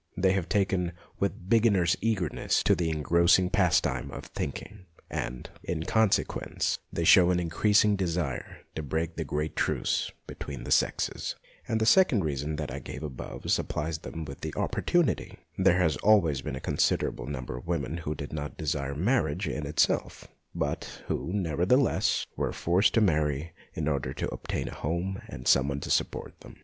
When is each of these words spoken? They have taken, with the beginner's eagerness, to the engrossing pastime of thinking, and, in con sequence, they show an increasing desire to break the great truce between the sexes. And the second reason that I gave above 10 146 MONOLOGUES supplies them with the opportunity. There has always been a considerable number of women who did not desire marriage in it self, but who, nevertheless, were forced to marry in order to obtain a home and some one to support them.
They 0.17 0.31
have 0.33 0.49
taken, 0.49 0.93
with 1.19 1.31
the 1.33 1.39
beginner's 1.43 1.95
eagerness, 2.01 2.63
to 2.63 2.73
the 2.73 2.89
engrossing 2.89 3.51
pastime 3.51 4.09
of 4.09 4.25
thinking, 4.25 4.87
and, 5.11 5.47
in 5.63 5.83
con 5.83 6.09
sequence, 6.09 6.79
they 6.91 7.03
show 7.03 7.29
an 7.29 7.39
increasing 7.39 7.95
desire 7.97 8.61
to 8.73 8.81
break 8.81 9.15
the 9.15 9.23
great 9.23 9.55
truce 9.55 10.11
between 10.25 10.63
the 10.63 10.71
sexes. 10.71 11.35
And 11.67 11.79
the 11.79 11.85
second 11.85 12.23
reason 12.25 12.55
that 12.55 12.71
I 12.71 12.79
gave 12.79 13.03
above 13.03 13.43
10 13.43 13.65
146 13.65 13.65
MONOLOGUES 13.75 13.97
supplies 13.97 13.97
them 13.99 14.25
with 14.25 14.41
the 14.41 14.59
opportunity. 14.59 15.37
There 15.59 15.77
has 15.77 15.97
always 15.97 16.41
been 16.41 16.55
a 16.55 16.59
considerable 16.59 17.27
number 17.27 17.55
of 17.57 17.67
women 17.67 17.97
who 17.97 18.15
did 18.15 18.33
not 18.33 18.57
desire 18.57 18.95
marriage 18.95 19.47
in 19.47 19.67
it 19.67 19.79
self, 19.79 20.27
but 20.55 21.03
who, 21.09 21.31
nevertheless, 21.31 22.25
were 22.35 22.51
forced 22.51 22.95
to 22.95 23.01
marry 23.01 23.53
in 23.75 23.87
order 23.87 24.13
to 24.13 24.27
obtain 24.33 24.67
a 24.67 24.73
home 24.73 25.21
and 25.27 25.47
some 25.47 25.67
one 25.67 25.79
to 25.81 25.91
support 25.91 26.39
them. 26.39 26.55